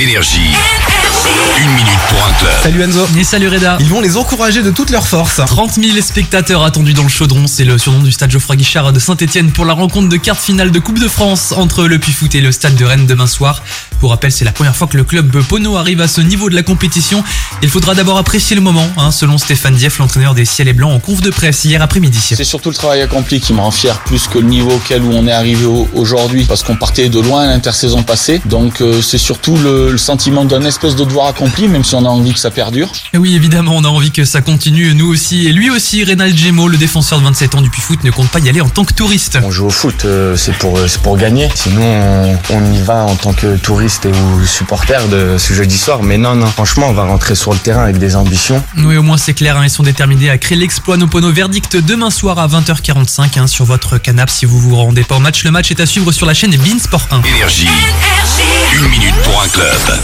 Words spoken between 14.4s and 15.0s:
la première fois que